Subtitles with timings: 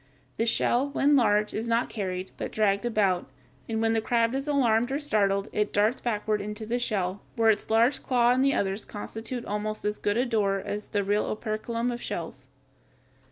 [0.37, 3.29] The shell, when large, is not carried, but dragged about,
[3.69, 7.51] and when the crab is alarmed or startled it darts backward into the shell, where
[7.51, 11.25] its large claw and the others constitute almost as good a door as the real
[11.27, 12.47] operculum of shells.